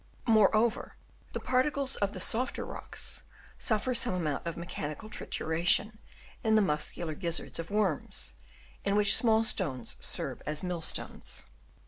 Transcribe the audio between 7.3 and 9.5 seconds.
zards of worms, in which small